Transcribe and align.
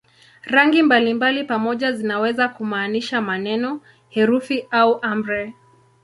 Rangi 0.45 0.83
mbalimbali 0.83 1.43
pamoja 1.43 1.91
zinaweza 1.91 2.47
kumaanisha 2.49 3.21
maneno, 3.21 3.81
herufi 4.09 4.67
au 4.71 4.99
amri. 5.01 5.53